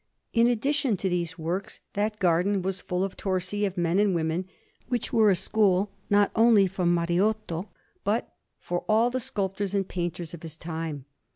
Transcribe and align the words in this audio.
In 0.33 0.47
addition 0.47 0.97
to 0.97 1.09
these 1.09 1.37
works, 1.37 1.79
that 1.93 2.17
garden 2.17 2.63
was 2.63 2.81
full 2.81 3.03
of 3.03 3.15
torsi 3.15 3.67
of 3.67 3.77
men 3.77 3.99
and 3.99 4.15
women, 4.15 4.47
which 4.87 5.13
were 5.13 5.29
a 5.29 5.35
school 5.35 5.91
not 6.09 6.31
only 6.35 6.65
for 6.65 6.85
Mariotto, 6.87 7.67
but 8.03 8.33
for 8.57 8.83
all 8.89 9.11
the 9.11 9.19
sculptors 9.19 9.75
and 9.75 9.87
painters 9.87 10.33
of 10.33 10.41
his 10.41 10.57
time. 10.57 11.05